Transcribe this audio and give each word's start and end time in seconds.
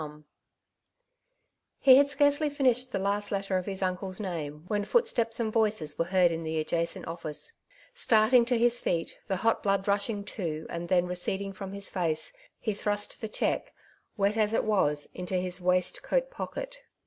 A 0.01 0.03
Momenfs 0.03 0.07
Delirium, 0.09 0.25
201 1.83 1.93
He 1.93 1.97
had 1.99 2.09
scarcely 2.09 2.49
finished 2.49 2.91
the 2.91 2.97
last 2.97 3.31
letter 3.31 3.57
of 3.59 3.67
his 3.67 3.83
uncle's 3.83 4.19
name, 4.19 4.63
when 4.67 4.83
footsteps 4.83 5.39
and 5.39 5.53
voices 5.53 5.99
were 5.99 6.05
heard 6.05 6.31
in 6.31 6.41
the 6.43 6.57
adjacent 6.59 7.05
oflBic^. 7.05 7.51
Starting 7.93 8.43
to 8.45 8.57
his 8.57 8.79
feet, 8.79 9.19
the 9.27 9.35
hot 9.35 9.61
blood 9.61 9.87
rushing 9.87 10.23
to 10.23 10.65
and 10.71 10.89
then 10.89 11.05
receding 11.05 11.53
from 11.53 11.73
his 11.73 11.87
face, 11.87 12.33
he 12.59 12.73
thrust 12.73 13.21
the 13.21 13.29
cheque, 13.29 13.73
wet 14.17 14.37
as 14.37 14.53
it 14.53 14.63
was, 14.63 15.07
into 15.13 15.35
his 15.37 15.61
waist 15.61 16.01
coat 16.01 16.31
pocket. 16.31 16.77